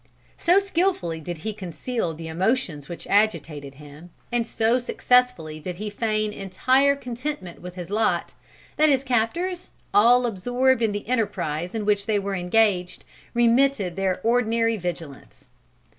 [0.39, 5.91] So skilfully did he conceal the emotions which agitated him, and so successfully did he
[5.91, 8.33] feign entire contentment with his lot,
[8.77, 13.03] that his captors, all absorbed in the enterprise in which they were engaged,
[13.35, 15.51] remitted their ordinary vigilance.